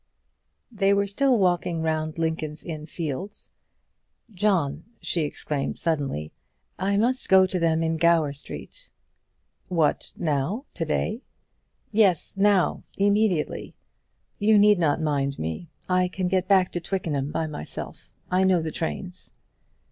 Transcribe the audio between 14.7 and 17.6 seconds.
not mind me; I can get back to Twickenham by